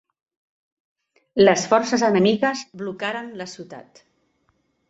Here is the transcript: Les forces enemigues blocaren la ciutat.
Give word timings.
Les 1.43 1.67
forces 1.73 2.05
enemigues 2.09 2.65
blocaren 2.83 3.31
la 3.43 3.51
ciutat. 3.55 4.07